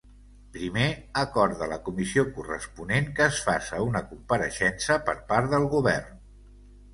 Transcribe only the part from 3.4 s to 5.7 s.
faça una compareixença per part del